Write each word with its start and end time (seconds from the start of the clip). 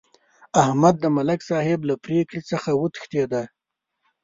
احمد 0.63 0.95
د 0.99 1.05
ملک 1.15 1.39
صاحب 1.49 1.79
له 1.89 1.95
پرېکړې 2.05 2.41
څخه 2.51 2.69
وتښتېدا. 2.81 3.43